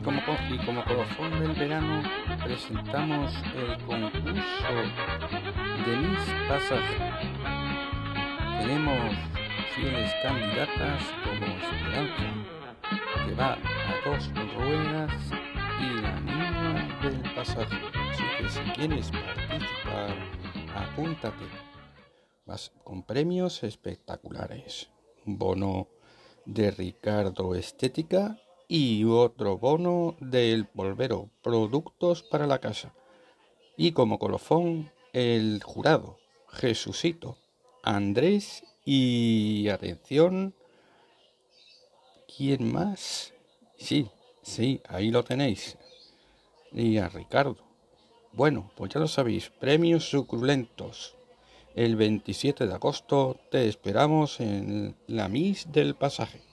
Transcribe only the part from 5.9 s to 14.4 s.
Miss Pasaje. Tenemos fieles candidatas como Esperanza, que va a dos